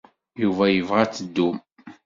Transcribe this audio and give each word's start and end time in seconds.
Yuba 0.41 0.65
yebɣa 0.69 0.99
ad 1.03 1.11
teddum. 1.15 1.57